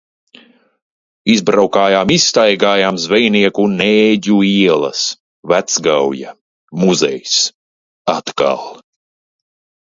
Izbraukājām, 1.33 2.13
izstaigājām 2.15 2.97
Zvejnieku 3.03 3.65
un 3.69 3.75
Nēģu 3.81 4.39
ielas. 4.47 5.03
Vecgauja. 5.53 6.33
Muzejs. 6.85 7.37
Atkal. 8.17 8.67